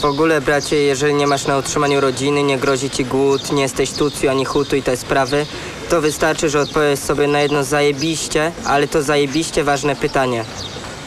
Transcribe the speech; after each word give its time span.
W 0.00 0.04
ogóle, 0.04 0.40
bracie, 0.40 0.76
jeżeli 0.76 1.14
nie 1.14 1.26
masz 1.26 1.46
na 1.46 1.58
utrzymaniu 1.58 2.00
rodziny, 2.00 2.42
nie 2.42 2.58
grozi 2.58 2.90
ci 2.90 3.04
głód, 3.04 3.52
nie 3.52 3.62
jesteś 3.62 3.92
tucju 3.92 4.30
ani 4.30 4.44
hutu 4.44 4.76
i 4.76 4.82
te 4.82 4.96
sprawy, 4.96 5.46
to 5.90 6.00
wystarczy, 6.00 6.48
że 6.48 6.60
odpowiesz 6.60 6.98
sobie 6.98 7.26
na 7.26 7.40
jedno 7.40 7.64
zajebiście, 7.64 8.52
ale 8.64 8.88
to 8.88 9.02
zajebiście 9.02 9.64
ważne 9.64 9.96
pytanie. 9.96 10.44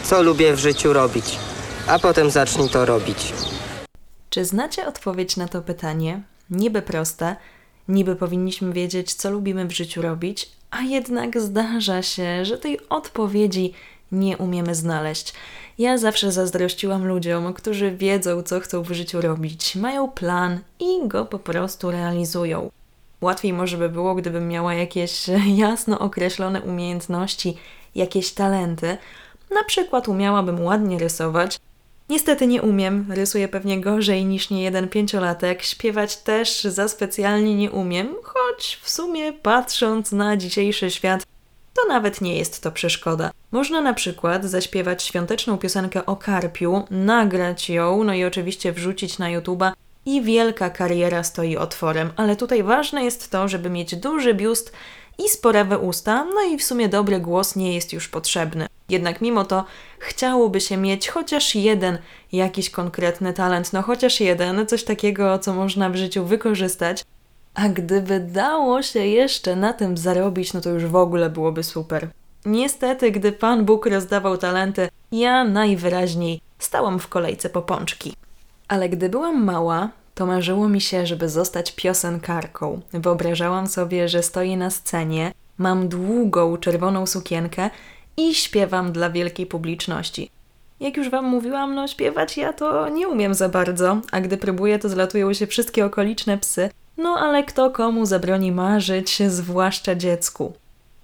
Co 0.04 0.24
lubię 0.24 0.54
w 0.54 0.60
życiu 0.60 0.94
robić? 0.94 1.40
A 1.88 2.00
potem 2.00 2.32
zacznij 2.32 2.70
to 2.70 2.86
robić. 2.86 3.34
Czy 4.30 4.46
znacie 4.46 4.88
odpowiedź 4.88 5.38
na 5.38 5.48
to 5.48 5.62
pytanie? 5.62 6.22
Niby 6.50 6.82
proste, 6.82 7.36
niby 7.88 8.16
powinniśmy 8.16 8.74
wiedzieć, 8.74 9.14
co 9.14 9.32
lubimy 9.32 9.66
w 9.66 9.72
życiu 9.72 10.02
robić, 10.02 10.50
a 10.72 10.82
jednak 10.82 11.42
zdarza 11.42 12.02
się, 12.02 12.46
że 12.46 12.58
tej 12.58 12.90
odpowiedzi 12.90 13.74
nie 14.12 14.38
umiemy 14.38 14.76
znaleźć. 14.76 15.34
Ja 15.78 15.98
zawsze 15.98 16.32
zazdrościłam 16.32 17.08
ludziom, 17.08 17.54
którzy 17.54 17.92
wiedzą, 17.92 18.44
co 18.44 18.60
chcą 18.60 18.84
w 18.84 18.92
życiu 18.92 19.22
robić, 19.22 19.76
mają 19.76 20.12
plan 20.12 20.60
i 20.80 21.08
go 21.08 21.26
po 21.26 21.40
prostu 21.40 21.92
realizują. 21.92 22.70
Łatwiej 23.22 23.54
może 23.54 23.78
by 23.78 23.90
było, 23.90 24.16
gdybym 24.16 24.48
miała 24.48 24.74
jakieś 24.74 25.26
jasno 25.66 26.00
określone 26.00 26.62
umiejętności, 26.62 27.58
jakieś 27.96 28.32
talenty. 28.32 28.98
Na 29.52 29.64
przykład 29.64 30.08
umiałabym 30.08 30.64
ładnie 30.64 31.00
rysować. 31.00 31.60
Niestety 32.10 32.48
nie 32.48 32.62
umiem, 32.62 33.06
rysuję 33.10 33.48
pewnie 33.48 33.82
gorzej 33.82 34.26
niż 34.26 34.50
niejeden 34.50 34.90
pięciolatek, 34.90 35.64
śpiewać 35.64 36.18
też 36.18 36.64
za 36.64 36.88
specjalnie 36.88 37.56
nie 37.56 37.72
umiem, 37.72 38.16
choć 38.24 38.80
w 38.82 38.90
sumie 38.90 39.34
patrząc 39.34 40.12
na 40.12 40.38
dzisiejszy 40.38 40.92
świat, 40.92 41.24
to 41.78 41.88
nawet 41.88 42.22
nie 42.22 42.38
jest 42.38 42.64
to 42.64 42.72
przeszkoda. 42.72 43.32
Można 43.52 43.82
na 43.82 43.94
przykład 43.94 44.46
zaśpiewać 44.46 45.04
świąteczną 45.04 45.58
piosenkę 45.58 46.06
o 46.06 46.16
karpiu, 46.16 46.84
nagrać 46.90 47.70
ją, 47.70 48.04
no 48.04 48.14
i 48.14 48.24
oczywiście 48.24 48.72
wrzucić 48.72 49.20
na 49.20 49.26
YouTube'a 49.26 49.72
i 50.06 50.22
wielka 50.22 50.70
kariera 50.70 51.24
stoi 51.24 51.58
otworem, 51.58 52.12
ale 52.16 52.36
tutaj 52.36 52.64
ważne 52.64 53.04
jest 53.04 53.32
to, 53.32 53.48
żeby 53.48 53.70
mieć 53.70 53.96
duży 53.96 54.34
biust 54.34 54.74
i 55.18 55.30
sporewe 55.30 55.80
usta, 55.80 56.26
no 56.36 56.42
i 56.42 56.58
w 56.58 56.64
sumie 56.64 56.90
dobry 56.90 57.20
głos 57.20 57.56
nie 57.56 57.76
jest 57.76 57.94
już 57.94 58.08
potrzebny. 58.08 58.68
Jednak 58.90 59.22
mimo 59.22 59.46
to 59.46 59.66
chciałoby 60.00 60.62
się 60.62 60.78
mieć 60.78 61.08
chociaż 61.08 61.56
jeden 61.56 61.98
jakiś 62.32 62.70
konkretny 62.70 63.34
talent, 63.34 63.74
no 63.74 63.82
chociaż 63.82 64.20
jeden, 64.20 64.68
coś 64.68 64.84
takiego, 64.84 65.40
co 65.40 65.54
można 65.54 65.90
w 65.90 65.96
życiu 65.96 66.26
wykorzystać. 66.26 67.04
A 67.58 67.70
gdyby 67.70 68.20
dało 68.20 68.82
się 68.82 69.06
jeszcze 69.06 69.56
na 69.56 69.74
tym 69.74 69.98
zarobić, 69.98 70.54
no 70.54 70.62
to 70.62 70.70
już 70.70 70.86
w 70.86 70.96
ogóle 70.96 71.30
byłoby 71.30 71.64
super. 71.64 72.10
Niestety, 72.46 73.12
gdy 73.12 73.32
Pan 73.32 73.66
Bóg 73.66 73.86
rozdawał 73.86 74.38
talenty, 74.38 74.90
ja 75.12 75.44
najwyraźniej 75.44 76.42
stałam 76.60 77.00
w 77.00 77.08
kolejce 77.08 77.50
po 77.50 77.62
pączki. 77.62 78.14
Ale 78.68 78.90
gdy 78.90 79.10
byłam 79.10 79.44
mała, 79.44 79.90
to 80.16 80.26
marzyło 80.26 80.70
mi 80.70 80.82
się, 80.82 81.06
żeby 81.06 81.30
zostać 81.30 81.72
piosenkarką. 81.72 82.82
Wyobrażałam 82.94 83.68
sobie, 83.68 84.10
że 84.10 84.24
stoję 84.24 84.58
na 84.58 84.70
scenie, 84.70 85.32
mam 85.58 85.88
długą 85.88 86.58
czerwoną 86.58 87.06
sukienkę 87.06 87.70
i 88.18 88.36
śpiewam 88.36 88.92
dla 88.92 89.10
wielkiej 89.10 89.46
publiczności. 89.46 90.30
Jak 90.80 90.98
już 90.98 91.10
Wam 91.10 91.26
mówiłam, 91.26 91.76
no 91.76 91.88
śpiewać 91.88 92.38
ja 92.38 92.54
to 92.54 92.90
nie 92.90 93.08
umiem 93.08 93.34
za 93.34 93.50
bardzo, 93.50 94.02
a 94.12 94.22
gdy 94.22 94.38
próbuję, 94.38 94.80
to 94.80 94.90
zlatują 94.90 95.34
się 95.34 95.48
wszystkie 95.48 95.86
okoliczne 95.86 96.38
psy. 96.38 96.70
No 96.98 97.20
ale 97.20 97.44
kto 97.44 97.72
komu 97.72 98.06
zabroni 98.06 98.52
marzyć, 98.52 99.24
zwłaszcza 99.28 99.96
dziecku. 99.96 100.54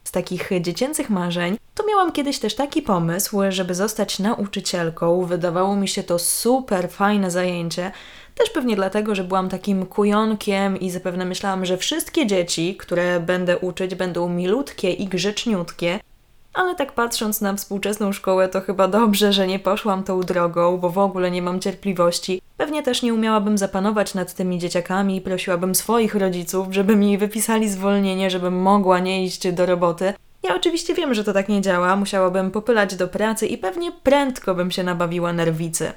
Z 0.03 0.11
takich 0.11 0.49
dziecięcych 0.61 1.09
marzeń, 1.09 1.57
to 1.75 1.85
miałam 1.87 2.11
kiedyś 2.11 2.39
też 2.39 2.55
taki 2.55 2.81
pomysł, 2.81 3.39
żeby 3.49 3.75
zostać 3.75 4.19
nauczycielką. 4.19 5.25
Wydawało 5.25 5.75
mi 5.75 5.87
się 5.87 6.03
to 6.03 6.19
super 6.19 6.89
fajne 6.89 7.31
zajęcie, 7.31 7.91
też 8.35 8.49
pewnie 8.49 8.75
dlatego, 8.75 9.15
że 9.15 9.23
byłam 9.23 9.49
takim 9.49 9.85
kujonkiem 9.85 10.79
i 10.79 10.89
zapewne 10.89 11.25
myślałam, 11.25 11.65
że 11.65 11.77
wszystkie 11.77 12.27
dzieci, 12.27 12.75
które 12.79 13.19
będę 13.19 13.57
uczyć, 13.57 13.95
będą 13.95 14.29
milutkie 14.29 14.91
i 14.91 15.07
grzeczniutkie. 15.07 15.99
Ale 16.53 16.75
tak 16.75 16.91
patrząc 16.91 17.41
na 17.41 17.53
współczesną 17.53 18.11
szkołę, 18.11 18.49
to 18.49 18.61
chyba 18.61 18.87
dobrze, 18.87 19.33
że 19.33 19.47
nie 19.47 19.59
poszłam 19.59 20.03
tą 20.03 20.21
drogą, 20.21 20.77
bo 20.77 20.89
w 20.89 20.97
ogóle 20.97 21.31
nie 21.31 21.41
mam 21.41 21.59
cierpliwości. 21.59 22.41
Pewnie 22.57 22.83
też 22.83 23.01
nie 23.01 23.13
umiałabym 23.13 23.57
zapanować 23.57 24.13
nad 24.13 24.33
tymi 24.33 24.59
dzieciakami 24.59 25.15
i 25.15 25.21
prosiłabym 25.21 25.75
swoich 25.75 26.15
rodziców, 26.15 26.67
żeby 26.71 26.95
mi 26.95 27.17
wypisali 27.17 27.69
zwolnienie, 27.69 28.29
żebym 28.29 28.61
mogła 28.61 28.99
nie 28.99 29.25
iść 29.25 29.51
do 29.51 29.65
roboty. 29.65 30.13
Ja 30.43 30.55
oczywiście 30.55 30.93
wiem, 30.93 31.13
że 31.13 31.23
to 31.23 31.33
tak 31.33 31.49
nie 31.49 31.61
działa, 31.61 31.95
musiałabym 31.95 32.51
popylać 32.51 32.95
do 32.95 33.07
pracy 33.07 33.47
i 33.47 33.57
pewnie 33.57 33.91
prędko 33.91 34.55
bym 34.55 34.71
się 34.71 34.83
nabawiła 34.83 35.33
nerwicy. 35.33 35.91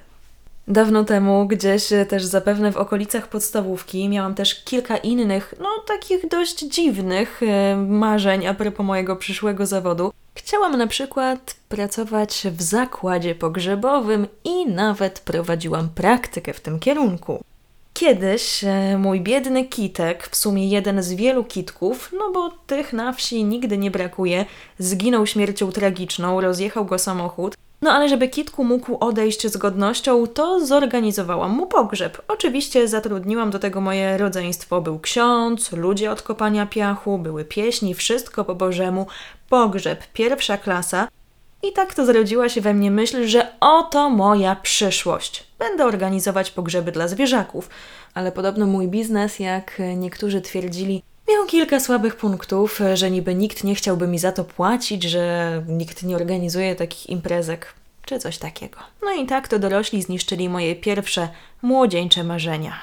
Dawno 0.68 1.04
temu, 1.04 1.46
gdzieś 1.46 1.88
też 2.08 2.24
zapewne 2.24 2.72
w 2.72 2.76
okolicach 2.76 3.28
podstawówki, 3.28 4.08
miałam 4.08 4.34
też 4.34 4.64
kilka 4.64 4.96
innych, 4.96 5.54
no 5.60 5.68
takich 5.86 6.28
dość 6.28 6.58
dziwnych 6.58 7.40
e, 7.42 7.76
marzeń 7.76 8.46
a 8.46 8.54
propos 8.54 8.86
mojego 8.86 9.16
przyszłego 9.16 9.66
zawodu. 9.66 10.12
Chciałam 10.36 10.76
na 10.76 10.86
przykład 10.86 11.56
pracować 11.68 12.46
w 12.50 12.62
zakładzie 12.62 13.34
pogrzebowym 13.34 14.26
i 14.44 14.66
nawet 14.66 15.20
prowadziłam 15.20 15.88
praktykę 15.88 16.52
w 16.52 16.60
tym 16.60 16.78
kierunku. 16.78 17.44
Kiedyś 17.92 18.64
e, 18.64 18.98
mój 18.98 19.20
biedny 19.20 19.64
kitek, 19.64 20.28
w 20.28 20.36
sumie 20.36 20.68
jeden 20.68 21.02
z 21.02 21.12
wielu 21.12 21.44
kitków, 21.44 22.12
no 22.18 22.32
bo 22.32 22.50
tych 22.66 22.92
na 22.92 23.12
wsi 23.12 23.44
nigdy 23.44 23.78
nie 23.78 23.90
brakuje, 23.90 24.46
zginął 24.78 25.26
śmiercią 25.26 25.72
tragiczną, 25.72 26.40
rozjechał 26.40 26.84
go 26.84 26.98
samochód, 26.98 27.56
no 27.82 27.92
ale 27.92 28.08
żeby 28.08 28.28
Kitku 28.28 28.64
mógł 28.64 28.96
odejść 29.00 29.46
z 29.46 29.56
godnością, 29.56 30.26
to 30.26 30.66
zorganizowałam 30.66 31.50
mu 31.50 31.66
pogrzeb. 31.66 32.22
Oczywiście 32.28 32.88
zatrudniłam 32.88 33.50
do 33.50 33.58
tego 33.58 33.80
moje 33.80 34.18
rodzeństwo. 34.18 34.80
Był 34.80 34.98
ksiądz, 34.98 35.72
ludzie 35.72 36.10
od 36.10 36.22
kopania 36.22 36.66
piachu, 36.66 37.18
były 37.18 37.44
pieśni, 37.44 37.94
wszystko 37.94 38.44
po 38.44 38.54
Bożemu. 38.54 39.06
Pogrzeb, 39.48 40.06
pierwsza 40.12 40.56
klasa. 40.56 41.08
I 41.62 41.72
tak 41.72 41.94
to 41.94 42.06
zrodziła 42.06 42.48
się 42.48 42.60
we 42.60 42.74
mnie 42.74 42.90
myśl, 42.90 43.26
że 43.26 43.52
oto 43.60 44.10
moja 44.10 44.56
przyszłość. 44.56 45.46
Będę 45.58 45.84
organizować 45.84 46.50
pogrzeby 46.50 46.92
dla 46.92 47.08
zwierzaków. 47.08 47.68
Ale 48.14 48.32
podobno 48.32 48.66
mój 48.66 48.88
biznes, 48.88 49.40
jak 49.40 49.82
niektórzy 49.96 50.40
twierdzili, 50.40 51.02
Miał 51.28 51.46
kilka 51.46 51.80
słabych 51.80 52.16
punktów, 52.16 52.80
że 52.94 53.10
niby 53.10 53.34
nikt 53.34 53.64
nie 53.64 53.74
chciałby 53.74 54.08
mi 54.08 54.18
za 54.18 54.32
to 54.32 54.44
płacić, 54.44 55.02
że 55.02 55.62
nikt 55.68 56.02
nie 56.02 56.16
organizuje 56.16 56.74
takich 56.74 57.10
imprezek, 57.10 57.74
czy 58.04 58.18
coś 58.18 58.38
takiego. 58.38 58.78
No 59.02 59.12
i 59.12 59.26
tak 59.26 59.48
to 59.48 59.58
dorośli 59.58 60.02
zniszczyli 60.02 60.48
moje 60.48 60.76
pierwsze 60.76 61.28
młodzieńcze 61.62 62.24
marzenia. 62.24 62.74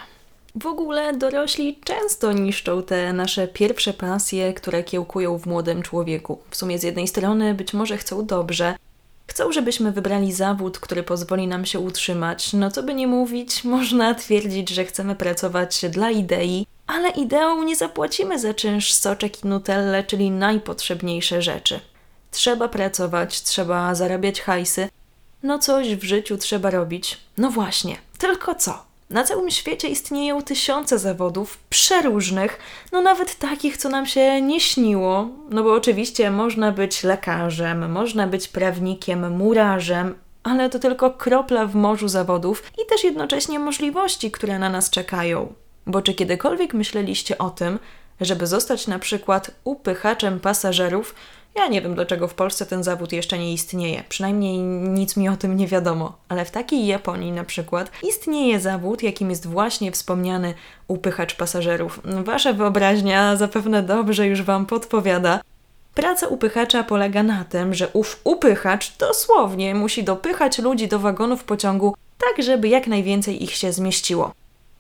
W 0.55 0.65
ogóle 0.65 1.13
dorośli 1.13 1.79
często 1.83 2.31
niszczą 2.31 2.83
te 2.83 3.13
nasze 3.13 3.47
pierwsze 3.47 3.93
pasje, 3.93 4.53
które 4.53 4.83
kiełkują 4.83 5.37
w 5.37 5.45
młodym 5.45 5.81
człowieku. 5.81 6.39
W 6.49 6.55
sumie 6.55 6.79
z 6.79 6.83
jednej 6.83 7.07
strony 7.07 7.53
być 7.53 7.73
może 7.73 7.97
chcą 7.97 8.25
dobrze, 8.25 8.75
Chcą, 9.27 9.51
żebyśmy 9.51 9.91
wybrali 9.91 10.33
zawód, 10.33 10.79
który 10.79 11.03
pozwoli 11.03 11.47
nam 11.47 11.65
się 11.65 11.79
utrzymać. 11.79 12.53
No 12.53 12.71
co 12.71 12.83
by 12.83 12.93
nie 12.93 13.07
mówić, 13.07 13.63
można 13.63 14.15
twierdzić, 14.15 14.69
że 14.69 14.85
chcemy 14.85 15.15
pracować 15.15 15.85
dla 15.89 16.11
idei, 16.11 16.67
ale 16.88 17.09
ideą 17.09 17.63
nie 17.63 17.75
zapłacimy 17.75 18.39
za 18.39 18.53
czynsz, 18.53 18.94
soczek 18.94 19.44
i 19.44 19.47
nutelle, 19.47 20.03
czyli 20.03 20.31
najpotrzebniejsze 20.31 21.41
rzeczy. 21.41 21.79
Trzeba 22.31 22.67
pracować, 22.67 23.41
trzeba 23.41 23.95
zarabiać 23.95 24.41
hajsy. 24.41 24.89
No 25.44 25.59
coś 25.59 25.95
w 25.95 26.03
życiu 26.03 26.38
trzeba 26.38 26.69
robić. 26.69 27.17
No 27.38 27.49
właśnie, 27.49 27.97
tylko 28.17 28.55
co? 28.55 28.85
Na 29.09 29.23
całym 29.23 29.51
świecie 29.51 29.88
istnieją 29.88 30.41
tysiące 30.41 30.99
zawodów, 30.99 31.57
przeróżnych, 31.69 32.59
no 32.91 33.01
nawet 33.01 33.35
takich, 33.35 33.77
co 33.77 33.89
nam 33.89 34.05
się 34.05 34.41
nie 34.41 34.59
śniło. 34.59 35.29
No 35.50 35.63
bo 35.63 35.73
oczywiście 35.73 36.31
można 36.31 36.71
być 36.71 37.03
lekarzem, 37.03 37.91
można 37.91 38.27
być 38.27 38.47
prawnikiem, 38.47 39.38
murarzem, 39.38 40.15
ale 40.44 40.69
to 40.69 40.79
tylko 40.79 41.11
kropla 41.11 41.65
w 41.65 41.75
morzu 41.75 42.07
zawodów 42.07 42.63
i 42.83 42.85
też 42.89 43.03
jednocześnie 43.03 43.59
możliwości, 43.59 44.31
które 44.31 44.59
na 44.59 44.69
nas 44.69 44.89
czekają. 44.89 45.53
Bo 45.88 46.01
czy 46.01 46.13
kiedykolwiek 46.13 46.74
myśleliście 46.74 47.38
o 47.38 47.50
tym, 47.50 47.80
żeby 48.21 48.47
zostać 48.47 48.88
na 48.88 49.00
przykład 49.00 49.51
upychaczem 49.63 50.39
pasażerów, 50.39 51.15
ja 51.56 51.68
nie 51.68 51.81
wiem, 51.81 51.95
dlaczego 51.95 52.27
w 52.27 52.33
Polsce 52.33 52.65
ten 52.65 52.83
zawód 52.83 53.12
jeszcze 53.12 53.39
nie 53.39 53.53
istnieje. 53.53 54.03
Przynajmniej 54.09 54.57
nic 54.59 55.18
mi 55.18 55.30
o 55.30 55.38
tym 55.38 55.57
nie 55.57 55.68
wiadomo. 55.68 56.18
Ale 56.30 56.45
w 56.45 56.51
takiej 56.51 56.88
Japonii 56.88 57.31
na 57.31 57.44
przykład 57.44 57.91
istnieje 58.03 58.59
zawód, 58.59 59.03
jakim 59.03 59.30
jest 59.30 59.47
właśnie 59.47 59.91
wspomniany 59.91 60.53
upychacz 60.88 61.35
pasażerów. 61.35 62.00
Wasza 62.24 62.53
wyobraźnia 62.53 63.35
zapewne 63.35 63.83
dobrze 63.83 64.27
już 64.27 64.41
Wam 64.41 64.65
podpowiada. 64.65 65.41
Praca 65.95 66.27
upychacza 66.27 66.83
polega 66.83 67.24
na 67.24 67.44
tym, 67.44 67.74
że 67.74 67.88
ów 67.94 68.19
upychacz 68.24 68.97
dosłownie 68.97 69.75
musi 69.75 70.03
dopychać 70.03 70.59
ludzi 70.59 70.88
do 70.88 71.00
wagonów 71.00 71.44
pociągu 71.44 71.95
tak, 72.18 72.45
żeby 72.45 72.68
jak 72.68 72.88
najwięcej 72.88 73.44
ich 73.44 73.51
się 73.51 73.74
zmieściło. 73.74 74.31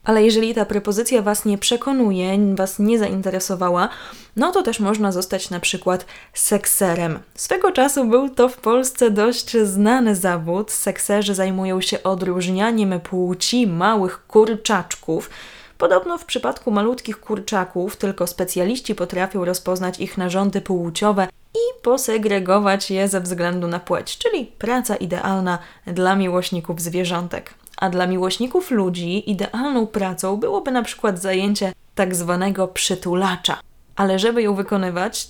Ale 0.03 0.23
jeżeli 0.23 0.53
ta 0.53 0.65
propozycja 0.65 1.21
Was 1.21 1.45
nie 1.45 1.57
przekonuje, 1.57 2.55
Was 2.55 2.79
nie 2.79 2.99
zainteresowała, 2.99 3.89
no 4.35 4.51
to 4.51 4.63
też 4.63 4.79
można 4.79 5.11
zostać 5.11 5.49
na 5.49 5.59
przykład 5.59 6.05
sekserem. 6.33 7.19
Swego 7.35 7.71
czasu 7.71 8.05
był 8.05 8.29
to 8.29 8.49
w 8.49 8.57
Polsce 8.57 9.11
dość 9.11 9.57
znany 9.57 10.15
zawód. 10.15 10.71
Sekserzy 10.71 11.35
zajmują 11.35 11.81
się 11.81 12.03
odróżnianiem 12.03 12.99
płci 12.99 13.67
małych 13.67 14.27
kurczaczków. 14.27 15.29
Podobno 15.77 16.17
w 16.17 16.25
przypadku 16.25 16.71
malutkich 16.71 17.19
kurczaków 17.19 17.95
tylko 17.95 18.27
specjaliści 18.27 18.95
potrafią 18.95 19.45
rozpoznać 19.45 19.99
ich 19.99 20.17
narządy 20.17 20.61
płciowe 20.61 21.27
i 21.55 21.81
posegregować 21.81 22.91
je 22.91 23.07
ze 23.07 23.21
względu 23.21 23.67
na 23.67 23.79
płeć, 23.79 24.17
czyli 24.17 24.45
praca 24.45 24.95
idealna 24.95 25.59
dla 25.87 26.15
miłośników 26.15 26.81
zwierzątek. 26.81 27.62
A 27.83 27.89
dla 27.89 28.07
miłośników 28.07 28.71
ludzi 28.71 29.31
idealną 29.31 29.87
pracą 29.87 30.37
byłoby 30.37 30.71
na 30.71 30.83
przykład 30.83 31.19
zajęcie 31.19 31.73
tak 31.95 32.15
zwanego 32.15 32.67
przytulacza. 32.67 33.59
Ale 33.95 34.19
żeby 34.19 34.41
ją 34.41 34.55
wykonywać, 34.55 35.27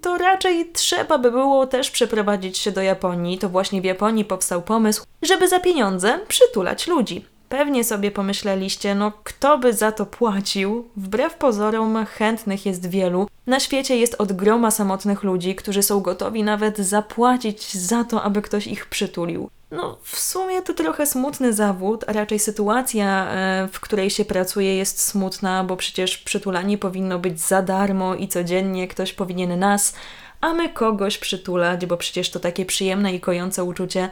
to 0.00 0.18
raczej 0.18 0.72
trzeba 0.72 1.18
by 1.18 1.30
było 1.30 1.66
też 1.66 1.90
przeprowadzić 1.90 2.58
się 2.58 2.72
do 2.72 2.82
Japonii. 2.82 3.38
To 3.38 3.48
właśnie 3.48 3.80
w 3.80 3.84
Japonii 3.84 4.24
powstał 4.24 4.62
pomysł, 4.62 5.04
żeby 5.22 5.48
za 5.48 5.60
pieniądze 5.60 6.18
przytulać 6.28 6.86
ludzi. 6.86 7.24
Pewnie 7.48 7.84
sobie 7.84 8.10
pomyśleliście, 8.10 8.94
no 8.94 9.12
kto 9.24 9.58
by 9.58 9.72
za 9.72 9.92
to 9.92 10.06
płacił? 10.06 10.88
Wbrew 10.96 11.34
pozorom 11.34 12.06
chętnych 12.06 12.66
jest 12.66 12.90
wielu. 12.90 13.28
Na 13.46 13.60
świecie 13.60 13.96
jest 13.96 14.14
od 14.18 14.32
groma 14.32 14.70
samotnych 14.70 15.22
ludzi, 15.22 15.54
którzy 15.54 15.82
są 15.82 16.00
gotowi 16.00 16.44
nawet 16.44 16.78
zapłacić 16.78 17.74
za 17.74 18.04
to, 18.04 18.22
aby 18.22 18.42
ktoś 18.42 18.66
ich 18.66 18.86
przytulił. 18.86 19.50
No, 19.70 19.98
w 20.02 20.18
sumie 20.18 20.62
to 20.62 20.74
trochę 20.74 21.06
smutny 21.06 21.52
zawód, 21.52 22.04
a 22.06 22.12
raczej 22.12 22.38
sytuacja, 22.38 23.30
e, 23.30 23.68
w 23.72 23.80
której 23.80 24.10
się 24.10 24.24
pracuje, 24.24 24.76
jest 24.76 25.02
smutna, 25.02 25.64
bo 25.64 25.76
przecież 25.76 26.18
przytulanie 26.18 26.78
powinno 26.78 27.18
być 27.18 27.40
za 27.40 27.62
darmo 27.62 28.14
i 28.14 28.28
codziennie 28.28 28.88
ktoś 28.88 29.12
powinien 29.12 29.58
nas, 29.58 29.94
a 30.40 30.52
my 30.52 30.68
kogoś 30.68 31.18
przytulać, 31.18 31.86
bo 31.86 31.96
przecież 31.96 32.30
to 32.30 32.40
takie 32.40 32.66
przyjemne 32.66 33.14
i 33.14 33.20
kojące 33.20 33.64
uczucie. 33.64 34.10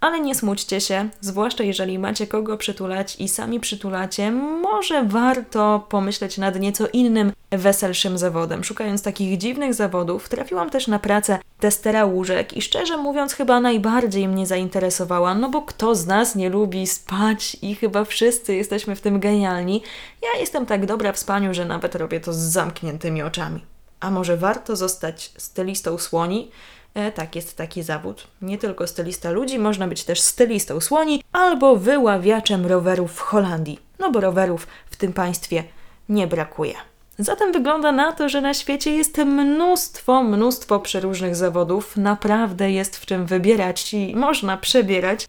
Ale 0.00 0.20
nie 0.20 0.34
smućcie 0.34 0.80
się, 0.80 1.08
zwłaszcza 1.20 1.64
jeżeli 1.64 1.98
macie 1.98 2.26
kogo 2.26 2.56
przytulać 2.56 3.16
i 3.16 3.28
sami 3.28 3.60
przytulacie, 3.60 4.30
może 4.62 5.04
warto 5.04 5.86
pomyśleć 5.88 6.38
nad 6.38 6.60
nieco 6.60 6.86
innym, 6.92 7.32
weselszym 7.50 8.18
zawodem. 8.18 8.64
Szukając 8.64 9.02
takich 9.02 9.38
dziwnych 9.38 9.74
zawodów, 9.74 10.28
trafiłam 10.28 10.70
też 10.70 10.86
na 10.86 10.98
pracę 10.98 11.38
testera 11.60 12.04
łóżek 12.04 12.56
i 12.56 12.62
szczerze 12.62 12.96
mówiąc, 12.96 13.32
chyba 13.32 13.60
najbardziej 13.60 14.28
mnie 14.28 14.46
zainteresowała, 14.46 15.34
no 15.34 15.48
bo 15.48 15.62
kto 15.62 15.94
z 15.94 16.06
nas 16.06 16.36
nie 16.36 16.50
lubi 16.50 16.86
spać 16.86 17.56
i 17.62 17.74
chyba 17.74 18.04
wszyscy 18.04 18.54
jesteśmy 18.54 18.96
w 18.96 19.00
tym 19.00 19.20
genialni. 19.20 19.82
Ja 20.22 20.40
jestem 20.40 20.66
tak 20.66 20.86
dobra 20.86 21.12
w 21.12 21.18
spaniu, 21.18 21.54
że 21.54 21.64
nawet 21.64 21.94
robię 21.94 22.20
to 22.20 22.32
z 22.32 22.36
zamkniętymi 22.36 23.22
oczami. 23.22 23.64
A 24.00 24.10
może 24.10 24.36
warto 24.36 24.76
zostać 24.76 25.32
stylistą 25.36 25.98
słoni? 25.98 26.50
E, 26.94 27.12
tak, 27.12 27.36
jest 27.36 27.56
taki 27.56 27.82
zawód. 27.82 28.26
Nie 28.42 28.58
tylko 28.58 28.86
stylista 28.86 29.30
ludzi, 29.30 29.58
można 29.58 29.88
być 29.88 30.04
też 30.04 30.20
stylistą 30.20 30.80
słoni 30.80 31.22
albo 31.32 31.76
wyławiaczem 31.76 32.66
rowerów 32.66 33.12
w 33.12 33.20
Holandii. 33.20 33.78
No 33.98 34.10
bo 34.10 34.20
rowerów 34.20 34.66
w 34.90 34.96
tym 34.96 35.12
państwie 35.12 35.64
nie 36.08 36.26
brakuje. 36.26 36.74
Zatem 37.18 37.52
wygląda 37.52 37.92
na 37.92 38.12
to, 38.12 38.28
że 38.28 38.40
na 38.40 38.54
świecie 38.54 38.96
jest 38.96 39.18
mnóstwo, 39.18 40.22
mnóstwo 40.22 40.80
przeróżnych 40.80 41.36
zawodów. 41.36 41.96
Naprawdę 41.96 42.70
jest 42.70 42.96
w 42.96 43.06
czym 43.06 43.26
wybierać 43.26 43.94
i 43.94 44.16
można 44.16 44.56
przebierać. 44.56 45.26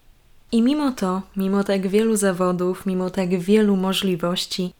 I 0.51 0.61
mimo 0.61 0.91
to, 0.91 1.21
mimo 1.37 1.63
tak 1.63 1.87
wielu 1.87 2.15
zawodów, 2.15 2.85
mimo 2.85 3.09
tak 3.09 3.39
wielu 3.39 3.77
możliwości, 3.77 4.73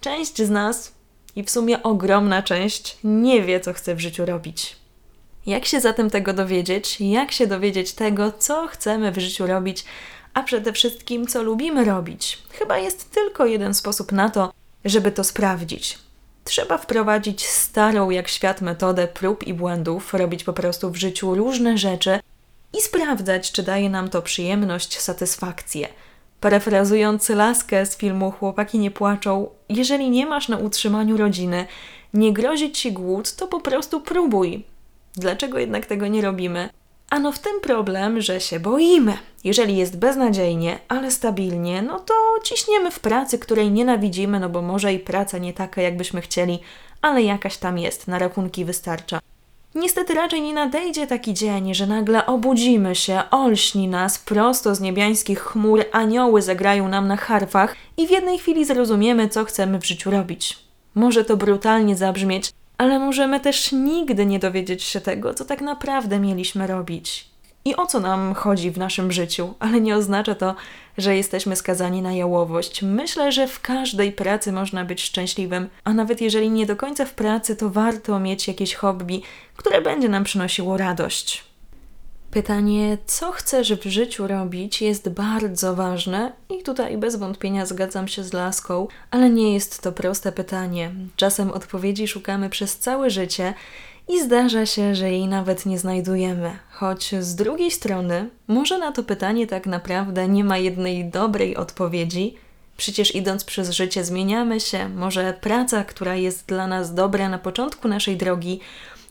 część 0.00 0.42
z 0.42 0.50
nas, 0.50 0.92
i 1.36 1.42
w 1.42 1.50
sumie 1.50 1.82
ogromna 1.82 2.42
część, 2.42 2.98
nie 3.04 3.42
wie, 3.42 3.60
co 3.60 3.72
chce 3.72 3.94
w 3.94 4.00
życiu 4.00 4.26
robić. 4.26 4.76
Jak 5.46 5.64
się 5.64 5.80
zatem 5.80 6.10
tego 6.10 6.32
dowiedzieć? 6.32 7.00
Jak 7.00 7.32
się 7.32 7.46
dowiedzieć 7.46 7.92
tego, 7.92 8.32
co 8.32 8.66
chcemy 8.66 9.12
w 9.12 9.18
życiu 9.18 9.46
robić, 9.46 9.84
a 10.34 10.42
przede 10.42 10.72
wszystkim, 10.72 11.26
co 11.26 11.42
lubimy 11.42 11.84
robić? 11.84 12.38
Chyba 12.50 12.78
jest 12.78 13.10
tylko 13.10 13.46
jeden 13.46 13.74
sposób 13.74 14.12
na 14.12 14.30
to, 14.30 14.52
żeby 14.84 15.12
to 15.12 15.24
sprawdzić. 15.24 15.98
Trzeba 16.44 16.78
wprowadzić 16.78 17.46
starą 17.46 18.10
jak 18.10 18.28
świat 18.28 18.60
metodę 18.60 19.08
prób 19.08 19.46
i 19.46 19.54
błędów, 19.54 20.14
robić 20.14 20.44
po 20.44 20.52
prostu 20.52 20.90
w 20.90 20.96
życiu 20.96 21.34
różne 21.34 21.78
rzeczy 21.78 22.20
i 22.78 22.82
sprawdzać, 22.82 23.52
czy 23.52 23.62
daje 23.62 23.90
nam 23.90 24.08
to 24.08 24.22
przyjemność, 24.22 25.00
satysfakcję. 25.00 25.88
Parafrazując 26.40 27.28
laskę 27.28 27.86
z 27.86 27.96
filmu 27.96 28.30
Chłopaki 28.30 28.78
nie 28.78 28.90
płaczą, 28.90 29.48
jeżeli 29.68 30.10
nie 30.10 30.26
masz 30.26 30.48
na 30.48 30.56
utrzymaniu 30.56 31.16
rodziny, 31.16 31.66
nie 32.14 32.32
grozi 32.32 32.72
ci 32.72 32.92
głód, 32.92 33.32
to 33.32 33.46
po 33.46 33.60
prostu 33.60 34.00
próbuj. 34.00 34.64
Dlaczego 35.16 35.58
jednak 35.58 35.86
tego 35.86 36.06
nie 36.06 36.22
robimy? 36.22 36.68
Ano 37.10 37.32
w 37.32 37.38
tym 37.38 37.60
problem, 37.60 38.20
że 38.20 38.40
się 38.40 38.60
boimy. 38.60 39.18
Jeżeli 39.44 39.76
jest 39.76 39.98
beznadziejnie, 39.98 40.78
ale 40.88 41.10
stabilnie, 41.10 41.82
no 41.82 42.00
to 42.00 42.14
ciśniemy 42.42 42.90
w 42.90 43.00
pracy, 43.00 43.38
której 43.38 43.70
nienawidzimy, 43.70 44.40
no 44.40 44.48
bo 44.48 44.62
może 44.62 44.92
i 44.92 44.98
praca 44.98 45.38
nie 45.38 45.52
taka, 45.52 45.82
jakbyśmy 45.82 46.20
chcieli, 46.20 46.58
ale 47.02 47.22
jakaś 47.22 47.56
tam 47.56 47.78
jest, 47.78 48.08
na 48.08 48.18
rachunki 48.18 48.64
wystarcza. 48.64 49.20
Niestety 49.74 50.14
raczej 50.14 50.42
nie 50.42 50.54
nadejdzie 50.54 51.06
taki 51.06 51.34
dzień, 51.34 51.74
że 51.74 51.86
nagle 51.86 52.26
obudzimy 52.26 52.94
się, 52.94 53.22
olśni 53.30 53.88
nas 53.88 54.18
prosto 54.18 54.74
z 54.74 54.80
niebiańskich 54.80 55.40
chmur, 55.40 55.84
anioły 55.92 56.42
zagrają 56.42 56.88
nam 56.88 57.08
na 57.08 57.16
harfach 57.16 57.76
i 57.96 58.06
w 58.06 58.10
jednej 58.10 58.38
chwili 58.38 58.64
zrozumiemy, 58.64 59.28
co 59.28 59.44
chcemy 59.44 59.78
w 59.78 59.86
życiu 59.86 60.10
robić. 60.10 60.58
Może 60.94 61.24
to 61.24 61.36
brutalnie 61.36 61.96
zabrzmieć, 61.96 62.52
ale 62.78 62.98
możemy 62.98 63.40
też 63.40 63.72
nigdy 63.72 64.26
nie 64.26 64.38
dowiedzieć 64.38 64.82
się 64.82 65.00
tego, 65.00 65.34
co 65.34 65.44
tak 65.44 65.60
naprawdę 65.60 66.18
mieliśmy 66.18 66.66
robić 66.66 67.36
i 67.66 67.76
o 67.76 67.86
co 67.86 68.00
nam 68.00 68.34
chodzi 68.34 68.70
w 68.70 68.78
naszym 68.78 69.12
życiu, 69.12 69.54
ale 69.58 69.80
nie 69.80 69.96
oznacza 69.96 70.34
to, 70.34 70.54
że 70.98 71.16
jesteśmy 71.16 71.56
skazani 71.56 72.02
na 72.02 72.12
jałowość. 72.12 72.82
Myślę, 72.82 73.32
że 73.32 73.48
w 73.48 73.60
każdej 73.60 74.12
pracy 74.12 74.52
można 74.52 74.84
być 74.84 75.02
szczęśliwym, 75.02 75.68
a 75.84 75.92
nawet 75.92 76.20
jeżeli 76.20 76.50
nie 76.50 76.66
do 76.66 76.76
końca 76.76 77.04
w 77.04 77.14
pracy, 77.14 77.56
to 77.56 77.70
warto 77.70 78.20
mieć 78.20 78.48
jakieś 78.48 78.74
hobby, 78.74 79.22
które 79.56 79.82
będzie 79.82 80.08
nam 80.08 80.24
przynosiło 80.24 80.76
radość. 80.76 81.44
Pytanie, 82.30 82.98
co 83.06 83.32
chcesz 83.32 83.72
w 83.72 83.84
życiu 83.84 84.26
robić, 84.26 84.82
jest 84.82 85.08
bardzo 85.08 85.74
ważne 85.74 86.32
i 86.50 86.62
tutaj 86.62 86.98
bez 86.98 87.16
wątpienia 87.16 87.66
zgadzam 87.66 88.08
się 88.08 88.24
z 88.24 88.32
Laską, 88.32 88.88
ale 89.10 89.30
nie 89.30 89.54
jest 89.54 89.82
to 89.82 89.92
proste 89.92 90.32
pytanie. 90.32 90.90
Czasem 91.16 91.50
odpowiedzi 91.50 92.08
szukamy 92.08 92.50
przez 92.50 92.78
całe 92.78 93.10
życie 93.10 93.54
i 94.08 94.22
zdarza 94.22 94.66
się, 94.66 94.94
że 94.94 95.10
jej 95.10 95.28
nawet 95.28 95.66
nie 95.66 95.78
znajdujemy. 95.78 96.50
Choć 96.70 97.14
z 97.20 97.34
drugiej 97.34 97.70
strony, 97.70 98.30
może 98.48 98.78
na 98.78 98.92
to 98.92 99.02
pytanie 99.02 99.46
tak 99.46 99.66
naprawdę 99.66 100.28
nie 100.28 100.44
ma 100.44 100.58
jednej 100.58 101.04
dobrej 101.10 101.56
odpowiedzi. 101.56 102.36
Przecież 102.76 103.14
idąc 103.14 103.44
przez 103.44 103.70
życie 103.70 104.04
zmieniamy 104.04 104.60
się, 104.60 104.88
może 104.88 105.34
praca, 105.40 105.84
która 105.84 106.14
jest 106.14 106.46
dla 106.46 106.66
nas 106.66 106.94
dobra 106.94 107.28
na 107.28 107.38
początku 107.38 107.88
naszej 107.88 108.16
drogi, 108.16 108.60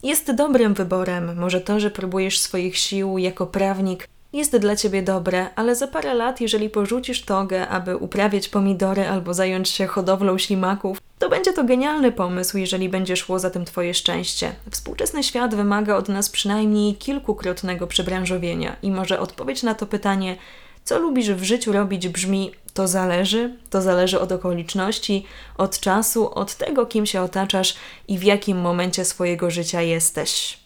jest 0.05 0.31
dobrym 0.31 0.73
wyborem. 0.73 1.37
Może 1.37 1.61
to, 1.61 1.79
że 1.79 1.91
próbujesz 1.91 2.39
swoich 2.39 2.77
sił 2.77 3.17
jako 3.17 3.47
prawnik, 3.47 4.07
jest 4.33 4.57
dla 4.57 4.75
ciebie 4.75 5.03
dobre, 5.03 5.49
ale 5.55 5.75
za 5.75 5.87
parę 5.87 6.13
lat, 6.13 6.41
jeżeli 6.41 6.69
porzucisz 6.69 7.21
togę, 7.21 7.67
aby 7.67 7.97
uprawiać 7.97 8.49
pomidory 8.49 9.07
albo 9.07 9.33
zająć 9.33 9.69
się 9.69 9.87
hodowlą 9.87 10.37
ślimaków, 10.37 10.97
to 11.19 11.29
będzie 11.29 11.53
to 11.53 11.63
genialny 11.63 12.11
pomysł, 12.11 12.57
jeżeli 12.57 12.89
będzie 12.89 13.15
szło 13.15 13.39
za 13.39 13.49
tym 13.49 13.65
Twoje 13.65 13.93
szczęście. 13.93 14.55
Współczesny 14.71 15.23
świat 15.23 15.55
wymaga 15.55 15.95
od 15.95 16.09
nas 16.09 16.29
przynajmniej 16.29 16.95
kilkukrotnego 16.95 17.87
przebranżowienia 17.87 18.75
i 18.81 18.91
może 18.91 19.19
odpowiedź 19.19 19.63
na 19.63 19.75
to 19.75 19.85
pytanie, 19.85 20.35
co 20.83 20.99
lubisz 20.99 21.29
w 21.29 21.43
życiu 21.43 21.71
robić, 21.71 22.07
brzmi: 22.07 22.51
to 22.75 22.87
zależy, 22.87 23.53
to 23.69 23.81
zależy 23.81 24.19
od 24.19 24.31
okoliczności, 24.31 25.25
od 25.57 25.79
czasu, 25.79 26.33
od 26.33 26.55
tego, 26.55 26.85
kim 26.85 27.05
się 27.05 27.21
otaczasz 27.21 27.75
i 28.07 28.17
w 28.17 28.23
jakim 28.23 28.57
momencie 28.57 29.05
swojego 29.05 29.51
życia 29.51 29.81
jesteś. 29.81 30.59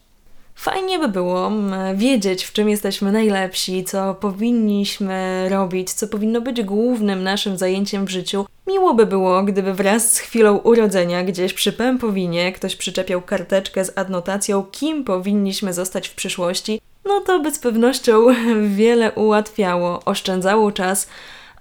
Fajnie 0.56 1.00
by 1.00 1.08
było 1.08 1.52
wiedzieć, 1.96 2.44
w 2.44 2.54
czym 2.54 2.70
jesteśmy 2.70 3.12
najlepsi, 3.12 3.84
co 3.84 4.16
powinniśmy 4.16 5.50
robić, 5.50 5.94
co 5.94 6.08
powinno 6.08 6.42
być 6.42 6.62
głównym 6.62 7.24
naszym 7.24 7.58
zajęciem 7.58 8.06
w 8.06 8.10
życiu. 8.10 8.46
Miło 8.68 8.94
by 8.94 9.06
było, 9.06 9.44
gdyby 9.44 9.74
wraz 9.74 10.12
z 10.12 10.20
chwilą 10.20 10.58
urodzenia 10.58 11.24
gdzieś 11.24 11.54
przy 11.54 11.74
pępowinie 11.74 12.52
ktoś 12.54 12.76
przyczepiał 12.76 13.22
karteczkę 13.22 13.86
z 13.86 13.98
adnotacją, 13.98 14.64
kim 14.72 15.04
powinniśmy 15.04 15.74
zostać 15.74 16.08
w 16.08 16.16
przyszłości. 16.16 16.82
No 17.06 17.22
to 17.22 17.40
by 17.40 17.52
z 17.52 17.60
pewnością 17.60 18.26
wiele 18.78 19.12
ułatwiało, 19.12 20.02
oszczędzało 20.06 20.72
czas, 20.72 21.08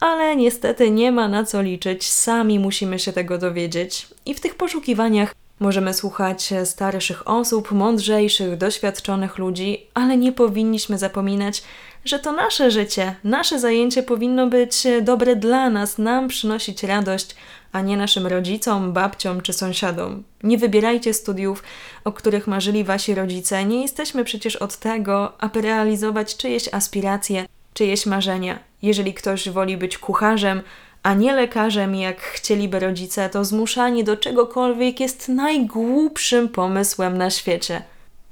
ale 0.00 0.36
niestety 0.36 0.90
nie 0.90 1.12
ma 1.12 1.28
na 1.28 1.44
co 1.44 1.62
liczyć, 1.62 2.10
sami 2.10 2.58
musimy 2.58 2.98
się 2.98 3.12
tego 3.12 3.38
dowiedzieć. 3.38 4.06
I 4.26 4.34
w 4.34 4.40
tych 4.40 4.54
poszukiwaniach 4.54 5.34
Możemy 5.60 5.94
słuchać 5.94 6.54
starszych 6.64 7.28
osób, 7.28 7.72
mądrzejszych, 7.72 8.56
doświadczonych 8.56 9.38
ludzi, 9.38 9.86
ale 9.94 10.16
nie 10.16 10.32
powinniśmy 10.32 10.98
zapominać, 10.98 11.62
że 12.04 12.18
to 12.18 12.32
nasze 12.32 12.70
życie, 12.70 13.14
nasze 13.24 13.60
zajęcie 13.60 14.02
powinno 14.02 14.46
być 14.46 14.82
dobre 15.02 15.36
dla 15.36 15.70
nas, 15.70 15.98
nam 15.98 16.28
przynosić 16.28 16.82
radość, 16.82 17.36
a 17.72 17.80
nie 17.80 17.96
naszym 17.96 18.26
rodzicom, 18.26 18.92
babciom 18.92 19.40
czy 19.40 19.52
sąsiadom. 19.52 20.22
Nie 20.42 20.58
wybierajcie 20.58 21.14
studiów, 21.14 21.62
o 22.04 22.12
których 22.12 22.46
marzyli 22.46 22.84
wasi 22.84 23.14
rodzice. 23.14 23.64
Nie 23.64 23.82
jesteśmy 23.82 24.24
przecież 24.24 24.56
od 24.56 24.76
tego, 24.76 25.32
aby 25.42 25.60
realizować 25.60 26.36
czyjeś 26.36 26.74
aspiracje, 26.74 27.46
czyjeś 27.74 28.06
marzenia. 28.06 28.67
Jeżeli 28.82 29.14
ktoś 29.14 29.48
woli 29.48 29.76
być 29.76 29.98
kucharzem, 29.98 30.62
a 31.02 31.14
nie 31.14 31.32
lekarzem, 31.32 31.94
jak 31.94 32.20
chcieliby 32.20 32.80
rodzice, 32.80 33.28
to 33.28 33.44
zmuszanie 33.44 34.04
do 34.04 34.16
czegokolwiek 34.16 35.00
jest 35.00 35.28
najgłupszym 35.28 36.48
pomysłem 36.48 37.18
na 37.18 37.30
świecie. 37.30 37.82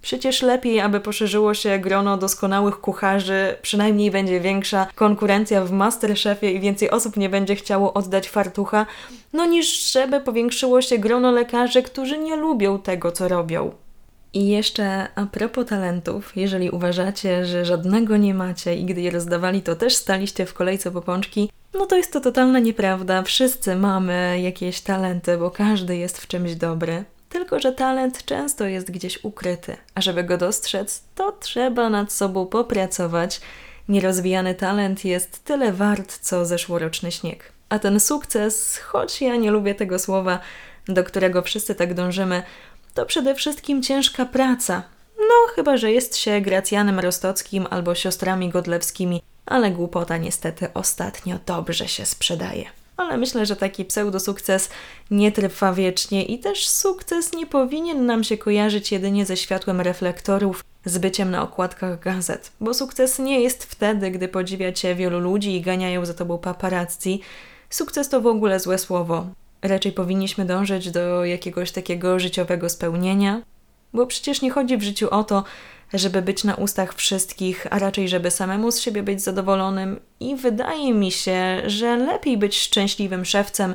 Przecież 0.03 0.43
lepiej, 0.43 0.81
aby 0.81 1.01
poszerzyło 1.01 1.55
się 1.55 1.79
grono 1.79 2.17
doskonałych 2.17 2.81
kucharzy, 2.81 3.57
przynajmniej 3.63 4.11
będzie 4.11 4.41
większa 4.41 4.87
konkurencja 4.95 5.65
w 5.65 5.73
Masterchefie 5.73 6.53
i 6.53 6.61
więcej 6.61 6.91
osób 6.91 7.17
nie 7.17 7.29
będzie 7.29 7.57
chciało 7.57 7.95
oddać 7.95 8.29
fartucha, 8.29 8.87
no 9.33 9.47
niż 9.47 9.93
żeby 9.93 10.21
powiększyło 10.21 10.83
się 10.83 10.99
grono 10.99 11.31
lekarzy, 11.31 11.83
którzy 11.83 12.19
nie 12.19 12.37
lubią 12.37 12.79
tego, 12.79 13.13
co 13.13 13.29
robią. 13.29 13.86
I 14.37 14.49
jeszcze 14.49 15.09
a 15.15 15.27
propos 15.27 15.67
talentów, 15.67 16.37
jeżeli 16.37 16.71
uważacie, 16.71 17.47
że 17.47 17.65
żadnego 17.65 18.17
nie 18.17 18.35
macie 18.35 18.77
i 18.77 18.85
gdy 18.85 19.01
je 19.01 19.11
rozdawali, 19.11 19.63
to 19.63 19.77
też 19.77 19.97
staliście 19.97 20.47
w 20.47 20.55
kolejce 20.55 20.91
po 20.91 21.03
pączki, 21.03 21.51
no 21.75 21.87
to 21.87 21.97
jest 21.97 22.13
to 22.13 22.21
totalna 22.21 22.59
nieprawda. 22.59 23.23
Wszyscy 23.23 23.77
mamy 23.77 24.41
jakieś 24.41 24.81
talenty, 24.81 25.39
bo 25.39 25.51
każdy 25.51 25.97
jest 25.97 26.19
w 26.19 26.27
czymś 26.27 26.55
dobry. 26.55 27.05
Tylko, 27.29 27.61
że 27.61 27.73
talent 27.73 28.25
często 28.25 28.67
jest 28.67 28.91
gdzieś 28.91 29.25
ukryty, 29.25 29.77
a 29.95 30.01
żeby 30.01 30.25
go 30.25 30.39
dostrzec, 30.39 31.03
to 31.15 31.33
trzeba 31.33 31.91
nad 31.91 32.13
sobą 32.13 32.47
popracować. 32.47 33.41
Nierozwijany 33.89 34.55
talent 34.55 35.05
jest 35.05 35.45
tyle 35.45 35.73
wart, 35.73 36.19
co 36.19 36.47
zeszłoroczny 36.47 37.13
śnieg. 37.13 37.53
A 37.69 37.79
ten 37.79 38.01
sukces, 38.01 38.79
choć 38.79 39.21
ja 39.21 39.37
nie 39.37 39.51
lubię 39.51 39.75
tego 39.75 39.99
słowa, 39.99 40.39
do 40.89 41.05
którego 41.05 41.43
wszyscy 41.43 41.75
tak 41.75 41.95
dążymy, 41.95 42.43
to 42.97 43.07
przede 43.07 43.35
wszystkim 43.35 43.83
ciężka 43.83 44.27
praca. 44.27 44.83
No, 45.19 45.55
chyba 45.55 45.77
że 45.77 45.93
jest 45.93 46.17
się 46.17 46.41
Gracjanem 46.41 47.01
Rostockim 47.01 47.67
albo 47.71 47.95
siostrami 47.95 48.49
Godlewskimi, 48.49 49.23
ale 49.47 49.71
głupota 49.71 50.17
niestety 50.17 50.69
ostatnio 50.75 51.39
dobrze 51.47 51.89
się 51.89 52.07
sprzedaje. 52.07 52.65
Ale 52.97 53.17
myślę, 53.17 53.47
że 53.47 53.57
taki 53.57 53.85
pseudosukces 53.85 54.71
nie 55.11 55.33
trwa 55.33 55.73
wiecznie 55.73 56.25
i 56.25 56.39
też 56.39 56.69
sukces 56.69 57.33
nie 57.33 57.47
powinien 57.47 58.07
nam 58.07 58.25
się 58.25 58.39
kojarzyć 58.39 58.93
jedynie 58.93 59.27
ze 59.27 59.37
światłem 59.37 59.81
reflektorów, 59.81 60.65
z 60.85 60.99
byciem 60.99 61.31
na 61.31 61.43
okładkach 61.43 62.01
gazet, 62.01 62.53
bo 62.61 62.75
sukces 62.75 63.19
nie 63.19 63.41
jest 63.41 63.65
wtedy, 63.65 64.11
gdy 64.11 64.29
podziwia 64.29 64.73
cię 64.73 64.95
wielu 64.95 65.21
ludzi 65.21 65.57
i 65.57 65.61
ganiają 65.61 66.07
za 66.07 66.15
tobą 66.15 66.39
paparazzi. 66.39 67.21
Sukces 67.71 68.09
to 68.09 68.21
w 68.21 68.27
ogóle 68.27 68.61
złe 68.61 68.79
słowo. 68.79 69.27
Raczej 69.67 69.93
powinniśmy 69.93 70.45
dążyć 70.45 70.91
do 70.91 71.25
jakiegoś 71.25 71.71
takiego 71.73 72.19
życiowego 72.19 72.69
spełnienia, 72.69 73.43
bo 73.93 74.07
przecież 74.07 74.43
nie 74.43 74.51
chodzi 74.51 74.77
w 74.77 74.83
życiu 74.83 75.11
o 75.11 75.25
to, 75.25 75.45
żeby 75.95 76.23
być 76.23 76.45
na 76.45 76.55
ustach 76.55 76.95
wszystkich, 76.95 77.67
a 77.71 77.79
raczej 77.79 78.09
żeby 78.09 78.31
samemu 78.31 78.71
z 78.71 78.81
siebie 78.81 79.03
być 79.03 79.23
zadowolonym. 79.23 80.01
I 80.21 80.37
wydaje 80.37 80.95
mi 80.95 81.13
się, 81.13 81.63
że 81.67 81.97
lepiej 81.97 82.39
być 82.39 82.59
szczęśliwym 82.59 83.25
szewcem 83.25 83.75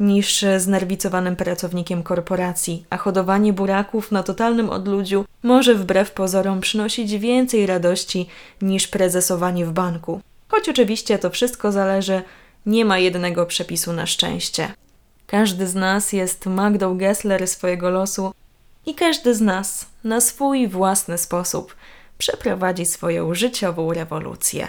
niż 0.00 0.44
znerwicowanym 0.58 1.36
pracownikiem 1.36 2.02
korporacji, 2.02 2.84
a 2.90 2.96
hodowanie 2.96 3.52
buraków 3.52 4.12
na 4.12 4.22
totalnym 4.22 4.70
odludziu 4.70 5.24
może 5.42 5.74
wbrew 5.74 6.10
pozorom 6.10 6.60
przynosić 6.60 7.18
więcej 7.18 7.66
radości 7.66 8.26
niż 8.62 8.88
prezesowanie 8.88 9.66
w 9.66 9.72
banku. 9.72 10.20
Choć 10.48 10.68
oczywiście 10.68 11.18
to 11.18 11.30
wszystko 11.30 11.72
zależy, 11.72 12.22
nie 12.66 12.84
ma 12.84 12.98
jednego 12.98 13.46
przepisu 13.46 13.92
na 13.92 14.06
szczęście. 14.06 14.68
Każdy 15.30 15.66
z 15.66 15.74
nas 15.74 16.12
jest 16.12 16.46
Magdą 16.46 16.98
Gessler 16.98 17.48
swojego 17.48 17.90
losu 17.90 18.34
i 18.86 18.94
każdy 18.94 19.34
z 19.34 19.40
nas 19.40 19.86
na 20.04 20.20
swój 20.20 20.68
własny 20.68 21.18
sposób 21.18 21.76
przeprowadzi 22.18 22.86
swoją 22.86 23.34
życiową 23.34 23.92
rewolucję. 23.92 24.68